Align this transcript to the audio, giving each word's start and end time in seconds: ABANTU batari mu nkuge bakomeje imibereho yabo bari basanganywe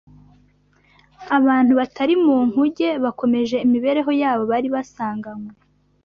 ABANTU 1.37 1.71
batari 1.79 2.13
mu 2.23 2.37
nkuge 2.47 2.89
bakomeje 3.03 3.55
imibereho 3.65 4.11
yabo 4.21 4.43
bari 4.51 4.67
basanganywe 4.75 5.51